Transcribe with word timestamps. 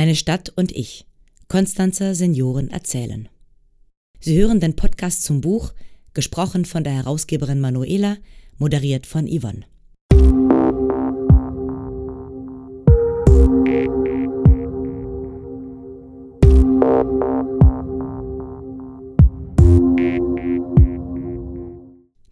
Meine 0.00 0.16
Stadt 0.16 0.50
und 0.56 0.72
ich. 0.72 1.04
Konstanzer 1.48 2.14
Senioren 2.14 2.70
erzählen. 2.70 3.28
Sie 4.18 4.40
hören 4.40 4.58
den 4.58 4.74
Podcast 4.74 5.24
zum 5.24 5.42
Buch, 5.42 5.74
gesprochen 6.14 6.64
von 6.64 6.84
der 6.84 6.94
Herausgeberin 6.94 7.60
Manuela, 7.60 8.16
moderiert 8.56 9.06
von 9.06 9.28
Yvonne. 9.28 9.66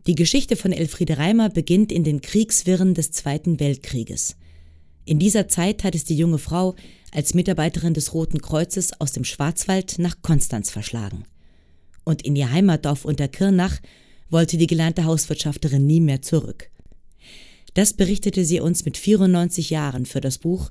Die 0.06 0.14
Geschichte 0.14 0.56
von 0.56 0.72
Elfriede 0.72 1.18
Reimer 1.18 1.50
beginnt 1.50 1.92
in 1.92 2.02
den 2.02 2.22
Kriegswirren 2.22 2.94
des 2.94 3.10
Zweiten 3.10 3.60
Weltkrieges. 3.60 4.36
In 5.08 5.18
dieser 5.18 5.48
Zeit 5.48 5.84
hat 5.84 5.94
es 5.94 6.04
die 6.04 6.18
junge 6.18 6.36
Frau 6.36 6.74
als 7.12 7.32
Mitarbeiterin 7.32 7.94
des 7.94 8.12
Roten 8.12 8.42
Kreuzes 8.42 9.00
aus 9.00 9.10
dem 9.10 9.24
Schwarzwald 9.24 9.98
nach 9.98 10.20
Konstanz 10.20 10.70
verschlagen. 10.70 11.24
Und 12.04 12.20
in 12.20 12.36
ihr 12.36 12.52
Heimatdorf 12.52 13.06
Unterkirnach 13.06 13.80
wollte 14.28 14.58
die 14.58 14.66
gelernte 14.66 15.06
Hauswirtschafterin 15.06 15.86
nie 15.86 16.02
mehr 16.02 16.20
zurück. 16.20 16.70
Das 17.72 17.94
berichtete 17.94 18.44
sie 18.44 18.60
uns 18.60 18.84
mit 18.84 18.98
94 18.98 19.70
Jahren 19.70 20.04
für 20.04 20.20
das 20.20 20.36
Buch 20.36 20.70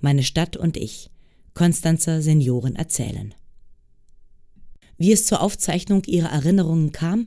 Meine 0.00 0.22
Stadt 0.22 0.56
und 0.56 0.78
ich. 0.78 1.10
Konstanzer 1.52 2.22
Senioren 2.22 2.76
erzählen. 2.76 3.34
Wie 4.96 5.12
es 5.12 5.26
zur 5.26 5.42
Aufzeichnung 5.42 6.04
ihrer 6.06 6.30
Erinnerungen 6.30 6.90
kam? 6.92 7.26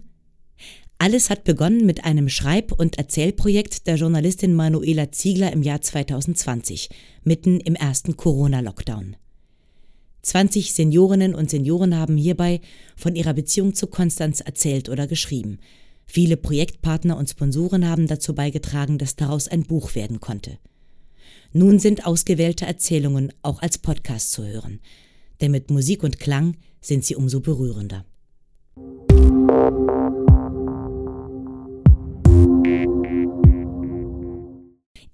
Alles 1.00 1.30
hat 1.30 1.44
begonnen 1.44 1.86
mit 1.86 2.06
einem 2.06 2.28
Schreib- 2.28 2.72
und 2.72 2.98
Erzählprojekt 2.98 3.86
der 3.86 3.98
Journalistin 3.98 4.56
Manuela 4.56 5.12
Ziegler 5.12 5.54
im 5.54 5.62
Jahr 5.62 5.82
2020, 5.82 6.90
mitten 7.24 7.60
im 7.60 7.76
ersten 7.76 8.18
Corona-Lockdown. 8.18 9.16
20 10.24 10.74
Seniorinnen 10.74 11.36
und 11.36 11.52
Senioren 11.52 11.96
haben 11.96 12.18
hierbei 12.18 12.62
von 12.96 13.16
ihrer 13.16 13.34
Beziehung 13.34 13.76
zu 13.76 13.88
Konstanz 13.88 14.42
erzählt 14.42 14.90
oder 14.90 15.06
geschrieben. 15.06 15.60
Viele 16.08 16.36
Projektpartner 16.36 17.16
und 17.16 17.30
Sponsoren 17.30 17.88
haben 17.88 18.08
dazu 18.08 18.34
beigetragen, 18.34 18.98
dass 18.98 19.16
daraus 19.16 19.48
ein 19.48 19.64
Buch 19.64 19.94
werden 19.94 20.20
konnte. 20.20 20.58
Nun 21.54 21.80
sind 21.80 22.08
ausgewählte 22.08 22.66
Erzählungen 22.66 23.32
auch 23.44 23.62
als 23.62 23.78
Podcast 23.78 24.32
zu 24.32 24.46
hören, 24.46 24.80
denn 25.42 25.52
mit 25.52 25.70
Musik 25.70 26.04
und 26.04 26.20
Klang 26.20 26.58
sind 26.82 27.06
sie 27.06 27.16
umso 27.16 27.40
berührender. 27.40 28.04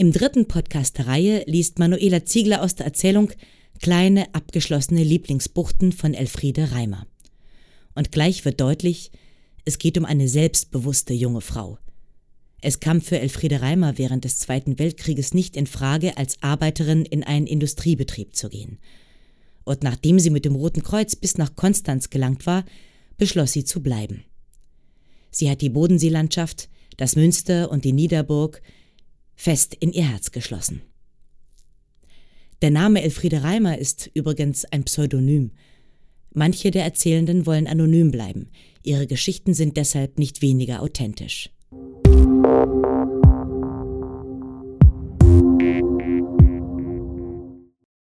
Im 0.04 0.12
dritten 0.12 0.50
Podcast 0.50 0.98
der 0.98 1.08
Reihe 1.08 1.46
liest 1.48 1.80
Manuela 1.80 2.26
Ziegler 2.26 2.62
aus 2.62 2.76
der 2.76 2.86
Erzählung 2.86 3.32
Kleine 3.80 4.36
abgeschlossene 4.36 5.02
Lieblingsbuchten 5.02 5.94
von 5.94 6.14
Elfriede 6.14 6.74
Reimer. 6.74 7.08
Und 7.96 8.12
gleich 8.12 8.44
wird 8.44 8.60
deutlich, 8.60 9.12
es 9.64 9.78
geht 9.78 9.98
um 9.98 10.04
eine 10.04 10.28
selbstbewusste 10.28 11.14
junge 11.14 11.40
Frau. 11.40 11.78
Es 12.60 12.82
kam 12.82 13.00
für 13.00 13.18
Elfriede 13.18 13.62
Reimer 13.62 13.98
während 13.98 14.26
des 14.26 14.40
Zweiten 14.40 14.78
Weltkrieges 14.78 15.34
nicht 15.34 15.56
in 15.56 15.68
Frage, 15.68 16.18
als 16.18 16.36
Arbeiterin 16.44 17.06
in 17.06 17.24
einen 17.24 17.48
Industriebetrieb 17.48 18.36
zu 18.36 18.50
gehen. 18.50 18.80
Und 19.64 19.84
nachdem 19.84 20.20
sie 20.20 20.32
mit 20.32 20.44
dem 20.44 20.56
Roten 20.56 20.84
Kreuz 20.84 21.16
bis 21.16 21.38
nach 21.38 21.56
Konstanz 21.56 22.10
gelangt 22.10 22.46
war, 22.46 22.66
beschloss 23.18 23.54
sie 23.54 23.64
zu 23.64 23.82
bleiben. 23.82 24.26
Sie 25.32 25.50
hat 25.50 25.62
die 25.62 25.70
Bodenseelandschaft, 25.70 26.68
das 26.98 27.16
Münster 27.16 27.72
und 27.72 27.86
die 27.86 27.94
Niederburg 27.94 28.62
fest 29.36 29.74
in 29.74 29.92
ihr 29.92 30.10
Herz 30.10 30.32
geschlossen. 30.32 30.82
Der 32.62 32.72
Name 32.72 33.02
Elfriede 33.04 33.44
Reimer 33.44 33.78
ist 33.78 34.10
übrigens 34.14 34.66
ein 34.66 34.86
Pseudonym. 34.86 35.52
Manche 36.34 36.72
der 36.72 36.84
Erzählenden 36.84 37.46
wollen 37.46 37.68
anonym 37.68 38.10
bleiben. 38.10 38.50
Ihre 38.84 39.06
Geschichten 39.06 39.54
sind 39.54 39.78
deshalb 39.78 40.18
nicht 40.18 40.42
weniger 40.42 40.82
authentisch. 40.82 41.50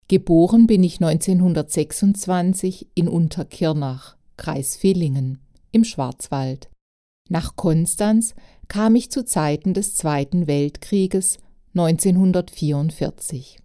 Geboren 0.08 0.68
bin 0.68 0.84
ich 0.84 1.02
1926 1.02 2.90
in 2.96 3.08
Unterkirnach, 3.08 4.18
Kreis 4.36 4.76
Villingen, 4.76 5.40
im 5.72 5.86
Schwarzwald. 5.86 6.70
Nach 7.30 7.56
Konstanz 7.56 8.36
kam 8.72 8.96
ich 8.96 9.12
zu 9.12 9.26
Zeiten 9.26 9.74
des 9.74 9.96
Zweiten 9.98 10.48
Weltkrieges 10.48 11.40
1944. 11.76 13.58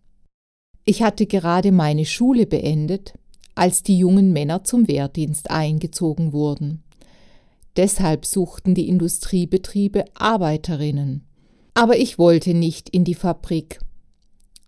Ich 0.85 1.01
hatte 1.01 1.27
gerade 1.27 1.71
meine 1.71 2.05
Schule 2.05 2.45
beendet, 2.45 3.15
als 3.55 3.85
die 3.85 3.99
jungen 3.99 4.33
Männer 4.33 4.65
zum 4.65 4.89
Wehrdienst 4.89 5.49
eingezogen 5.49 6.33
wurden. 6.33 6.83
Deshalb 7.77 8.27
suchten 8.27 8.75
die 8.75 8.89
Industriebetriebe 8.89 10.07
Arbeiterinnen. 10.15 11.25
Aber 11.75 11.97
ich 11.97 12.19
wollte 12.19 12.53
nicht 12.53 12.89
in 12.89 13.05
die 13.05 13.15
Fabrik. 13.15 13.79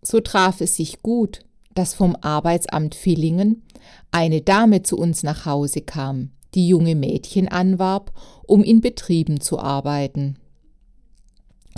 So 0.03 0.21
traf 0.21 0.61
es 0.61 0.77
sich 0.77 1.03
gut, 1.03 1.41
dass 1.75 1.95
vom 1.95 2.15
Arbeitsamt 2.15 2.95
Villingen 2.95 3.65
eine 4.13 4.41
Dame 4.41 4.85
zu 4.85 4.99
uns 4.99 5.25
nach 5.25 5.47
Hause 5.47 5.81
kam, 5.81 6.31
die 6.55 6.69
junge 6.69 6.95
Mädchen 6.95 7.49
anwarb, 7.49 8.13
um 8.47 8.63
in 8.63 8.81
Betrieben 8.81 9.41
zu 9.41 9.59
arbeiten. 9.59 10.37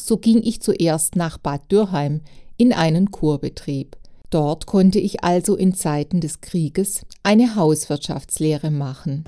So 0.00 0.16
ging 0.16 0.42
ich 0.42 0.60
zuerst 0.60 1.16
nach 1.16 1.38
Bad 1.38 1.70
Dürheim 1.70 2.20
in 2.56 2.72
einen 2.72 3.10
Kurbetrieb. 3.10 3.97
Dort 4.30 4.66
konnte 4.66 5.00
ich 5.00 5.25
also 5.25 5.56
in 5.56 5.75
Zeiten 5.75 6.20
des 6.20 6.41
Krieges 6.41 7.04
eine 7.22 7.56
Hauswirtschaftslehre 7.56 8.70
machen. 8.70 9.25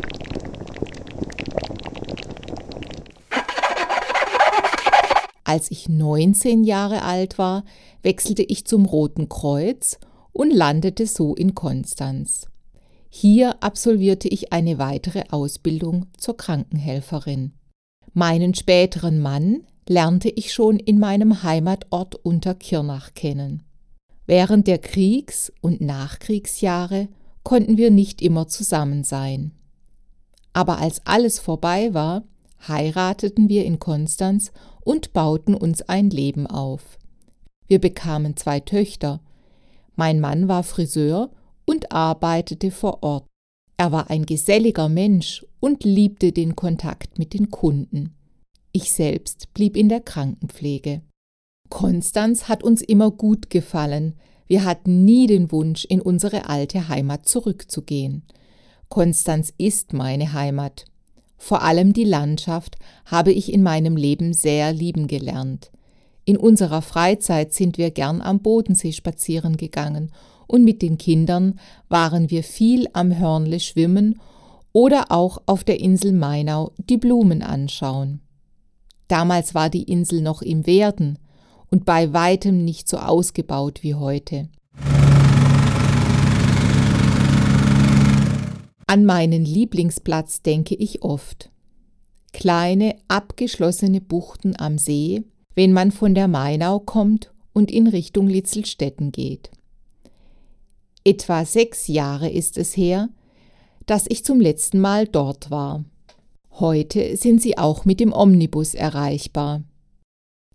Als 5.44 5.70
ich 5.70 5.88
19 5.88 6.64
Jahre 6.64 7.02
alt 7.02 7.36
war, 7.36 7.64
wechselte 8.02 8.42
ich 8.42 8.64
zum 8.64 8.86
Roten 8.86 9.28
Kreuz 9.28 9.98
und 10.32 10.50
landete 10.50 11.06
so 11.06 11.34
in 11.34 11.54
Konstanz. 11.54 12.46
Hier 13.14 13.62
absolvierte 13.62 14.26
ich 14.26 14.54
eine 14.54 14.78
weitere 14.78 15.24
Ausbildung 15.28 16.06
zur 16.16 16.34
Krankenhelferin. 16.34 17.52
Meinen 18.14 18.54
späteren 18.54 19.20
Mann 19.20 19.64
lernte 19.86 20.30
ich 20.30 20.54
schon 20.54 20.78
in 20.78 20.98
meinem 20.98 21.42
Heimatort 21.42 22.14
Unterkirnach 22.14 23.12
kennen. 23.12 23.64
Während 24.24 24.66
der 24.66 24.78
Kriegs- 24.78 25.52
und 25.60 25.82
Nachkriegsjahre 25.82 27.08
konnten 27.42 27.76
wir 27.76 27.90
nicht 27.90 28.22
immer 28.22 28.48
zusammen 28.48 29.04
sein. 29.04 29.52
Aber 30.54 30.78
als 30.78 31.02
alles 31.04 31.38
vorbei 31.38 31.92
war, 31.92 32.24
heirateten 32.66 33.50
wir 33.50 33.66
in 33.66 33.78
Konstanz 33.78 34.52
und 34.84 35.12
bauten 35.12 35.54
uns 35.54 35.82
ein 35.82 36.08
Leben 36.08 36.46
auf. 36.46 36.96
Wir 37.66 37.78
bekamen 37.78 38.38
zwei 38.38 38.60
Töchter. 38.60 39.20
Mein 39.96 40.18
Mann 40.18 40.48
war 40.48 40.62
Friseur 40.62 41.30
und 41.82 41.92
arbeitete 41.92 42.70
vor 42.70 43.02
Ort. 43.02 43.26
Er 43.76 43.90
war 43.90 44.10
ein 44.10 44.26
geselliger 44.26 44.88
Mensch 44.88 45.44
und 45.60 45.84
liebte 45.84 46.32
den 46.32 46.54
Kontakt 46.54 47.18
mit 47.18 47.34
den 47.34 47.50
Kunden. 47.50 48.14
Ich 48.72 48.92
selbst 48.92 49.52
blieb 49.54 49.76
in 49.76 49.88
der 49.88 50.00
Krankenpflege. 50.00 51.02
Konstanz 51.68 52.48
hat 52.48 52.62
uns 52.62 52.82
immer 52.82 53.10
gut 53.10 53.50
gefallen. 53.50 54.14
Wir 54.46 54.64
hatten 54.64 55.04
nie 55.04 55.26
den 55.26 55.50
Wunsch, 55.50 55.84
in 55.84 56.00
unsere 56.00 56.48
alte 56.48 56.88
Heimat 56.88 57.26
zurückzugehen. 57.26 58.24
Konstanz 58.88 59.52
ist 59.56 59.92
meine 59.92 60.32
Heimat. 60.32 60.84
Vor 61.38 61.62
allem 61.62 61.92
die 61.92 62.04
Landschaft 62.04 62.76
habe 63.06 63.32
ich 63.32 63.52
in 63.52 63.62
meinem 63.62 63.96
Leben 63.96 64.32
sehr 64.32 64.72
lieben 64.72 65.08
gelernt. 65.08 65.72
In 66.24 66.36
unserer 66.36 66.82
Freizeit 66.82 67.52
sind 67.52 67.78
wir 67.78 67.90
gern 67.90 68.20
am 68.20 68.40
Bodensee 68.40 68.92
spazieren 68.92 69.56
gegangen 69.56 70.12
und 70.52 70.64
mit 70.64 70.82
den 70.82 70.98
Kindern 70.98 71.58
waren 71.88 72.30
wir 72.30 72.44
viel 72.44 72.86
am 72.92 73.18
Hörnle 73.18 73.58
schwimmen 73.58 74.20
oder 74.72 75.06
auch 75.10 75.40
auf 75.46 75.64
der 75.64 75.80
Insel 75.80 76.12
Mainau 76.12 76.72
die 76.76 76.98
Blumen 76.98 77.42
anschauen. 77.42 78.20
Damals 79.08 79.54
war 79.54 79.70
die 79.70 79.84
Insel 79.84 80.20
noch 80.20 80.42
im 80.42 80.66
Werden, 80.66 81.18
und 81.70 81.86
bei 81.86 82.12
weitem 82.12 82.66
nicht 82.66 82.86
so 82.86 82.98
ausgebaut 82.98 83.82
wie 83.82 83.94
heute. 83.94 84.50
An 88.86 89.06
meinen 89.06 89.46
Lieblingsplatz 89.46 90.42
denke 90.42 90.74
ich 90.74 91.02
oft. 91.02 91.50
Kleine, 92.34 92.96
abgeschlossene 93.08 94.02
Buchten 94.02 94.54
am 94.58 94.76
See, 94.76 95.22
wenn 95.54 95.72
man 95.72 95.92
von 95.92 96.14
der 96.14 96.28
Mainau 96.28 96.78
kommt 96.78 97.32
und 97.54 97.70
in 97.70 97.86
Richtung 97.86 98.28
Litzelstetten 98.28 99.10
geht. 99.10 99.50
Etwa 101.04 101.44
sechs 101.44 101.88
Jahre 101.88 102.30
ist 102.30 102.56
es 102.56 102.76
her, 102.76 103.08
dass 103.86 104.06
ich 104.08 104.24
zum 104.24 104.40
letzten 104.40 104.80
Mal 104.80 105.08
dort 105.08 105.50
war. 105.50 105.84
Heute 106.52 107.16
sind 107.16 107.42
sie 107.42 107.58
auch 107.58 107.84
mit 107.84 107.98
dem 107.98 108.12
Omnibus 108.12 108.74
erreichbar. 108.74 109.62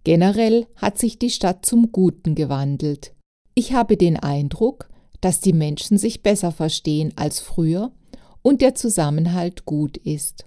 Generell 0.04 0.68
hat 0.76 0.98
sich 0.98 1.20
die 1.20 1.32
Stadt 1.32 1.66
zum 1.66 1.92
Guten 1.92 2.34
gewandelt. 2.34 3.14
Ich 3.56 3.74
habe 3.74 3.98
den 3.98 4.16
Eindruck, 4.16 4.90
dass 5.20 5.42
die 5.42 5.54
Menschen 5.54 5.98
sich 5.98 6.24
besser 6.24 6.52
verstehen 6.52 7.12
als 7.18 7.40
früher 7.40 7.92
und 8.42 8.62
der 8.62 8.76
Zusammenhalt 8.76 9.66
gut 9.66 9.98
ist. 9.98 10.46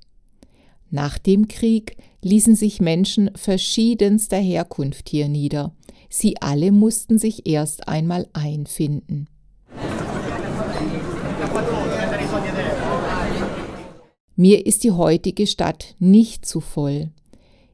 Nach 0.90 1.18
dem 1.18 1.46
Krieg 1.48 1.96
ließen 2.22 2.54
sich 2.54 2.80
Menschen 2.80 3.30
verschiedenster 3.34 4.38
Herkunft 4.38 5.08
hier 5.08 5.28
nieder. 5.28 5.74
Sie 6.08 6.40
alle 6.40 6.72
mussten 6.72 7.18
sich 7.18 7.46
erst 7.46 7.86
einmal 7.86 8.28
einfinden. 8.32 9.28
Mir 14.40 14.64
ist 14.64 14.84
die 14.84 14.92
heutige 14.92 15.46
Stadt 15.46 15.96
nicht 15.98 16.46
zu 16.46 16.60
voll. 16.60 17.10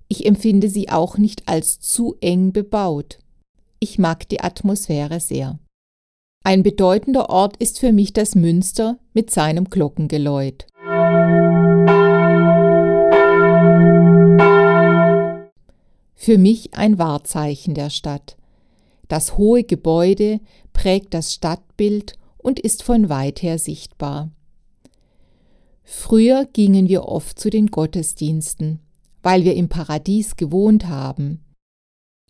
Ich 0.09 0.27
empfinde 0.27 0.69
sie 0.69 0.89
auch 0.89 1.17
nicht 1.17 1.47
als 1.47 1.79
zu 1.79 2.17
eng 2.21 2.51
bebaut. 2.51 3.21
Ich 3.79 4.01
mag 4.01 4.29
die 4.29 4.41
Atmosphäre 4.41 5.21
sehr. 5.21 5.61
Ein 6.43 6.65
bedeutender 6.65 7.31
Ort 7.31 7.57
ist 7.59 7.79
für 7.79 7.93
mich 7.93 8.15
das 8.15 8.35
Münster 8.35 8.99
mit 9.15 9.31
seinem 9.31 9.71
Glockengeläut. 9.71 10.67
Für 16.17 16.37
mich 16.37 16.75
ein 16.75 16.99
Wahrzeichen 16.99 17.75
der 17.75 17.91
Stadt. 17.91 18.37
Das 19.07 19.39
hohe 19.39 19.63
Gebäude 19.63 20.41
prägt 20.73 21.15
das 21.15 21.33
Stadtbild 21.33 22.15
und 22.39 22.59
ist 22.59 22.83
von 22.83 23.09
weit 23.09 23.41
her 23.43 23.61
sichtbar. 23.61 24.33
Früher 25.89 26.47
gingen 26.53 26.89
wir 26.89 27.05
oft 27.05 27.39
zu 27.39 27.49
den 27.49 27.69
Gottesdiensten, 27.69 28.81
weil 29.23 29.45
wir 29.45 29.55
im 29.55 29.69
Paradies 29.69 30.35
gewohnt 30.35 30.89
haben. 30.89 31.45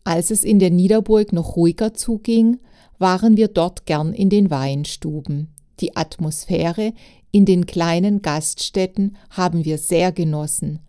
Als 0.03 0.29
es 0.29 0.43
in 0.43 0.59
der 0.59 0.69
Niederburg 0.69 1.33
noch 1.33 1.55
ruhiger 1.55 1.95
zuging, 1.95 2.59
waren 2.99 3.35
wir 3.35 3.47
dort 3.47 3.87
gern 3.87 4.13
in 4.13 4.29
den 4.29 4.51
Weinstuben. 4.51 5.55
Die 5.79 5.95
Atmosphäre 5.95 6.93
in 7.31 7.45
den 7.45 7.65
kleinen 7.65 8.21
Gaststätten 8.21 9.17
haben 9.31 9.65
wir 9.65 9.79
sehr 9.79 10.11
genossen. 10.11 10.79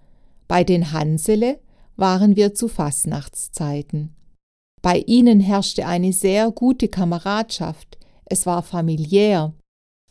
Bei 0.46 0.62
den 0.62 0.92
Hansele 0.92 1.58
waren 1.96 2.36
wir 2.36 2.54
zu 2.54 2.68
Fastnachtszeiten. 2.68 4.14
Bei 4.82 4.98
ihnen 5.06 5.40
herrschte 5.40 5.86
eine 5.86 6.12
sehr 6.12 6.50
gute 6.50 6.88
Kameradschaft, 6.88 7.98
es 8.26 8.44
war 8.44 8.62
familiär. 8.62 9.54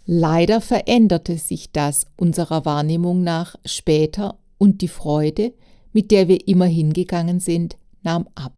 Leider 0.10 0.62
veränderte 0.62 1.38
sich 1.38 1.74
das 1.74 2.06
unserer 2.16 2.64
Wahrnehmung 2.64 3.24
nach 3.24 3.58
später 3.66 4.40
und 4.58 4.80
die 4.80 4.88
Freude, 4.88 5.54
mit 5.92 6.12
der 6.12 6.30
wir 6.30 6.48
immer 6.48 6.66
hingegangen 6.66 7.42
sind, 7.42 7.76
nahm 8.04 8.26
ab. 8.34 8.54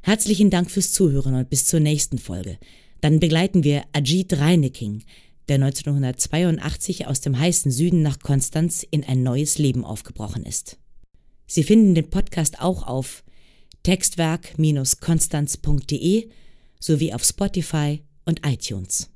Herzlichen 0.00 0.48
Dank 0.48 0.70
fürs 0.70 0.92
Zuhören 0.92 1.34
und 1.34 1.50
bis 1.50 1.66
zur 1.66 1.80
nächsten 1.80 2.16
Folge. 2.16 2.56
Dann 3.02 3.20
begleiten 3.20 3.64
wir 3.64 3.82
Ajit 3.92 4.38
Reineking, 4.38 5.02
der 5.50 5.56
1982 5.56 7.06
aus 7.06 7.20
dem 7.20 7.38
heißen 7.38 7.70
Süden 7.70 8.00
nach 8.00 8.18
Konstanz 8.20 8.82
in 8.90 9.04
ein 9.04 9.22
neues 9.22 9.58
Leben 9.58 9.84
aufgebrochen 9.84 10.46
ist. 10.46 10.78
Sie 11.46 11.64
finden 11.64 11.94
den 11.94 12.08
Podcast 12.08 12.62
auch 12.62 12.86
auf 12.86 13.25
textwerk-konstanz.de 13.86 16.28
sowie 16.80 17.14
auf 17.14 17.22
Spotify 17.22 18.02
und 18.24 18.44
iTunes. 18.44 19.08